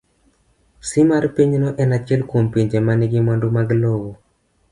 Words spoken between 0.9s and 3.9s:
mar Pinyno en achiel kuom pinje ma nigi mwandu mag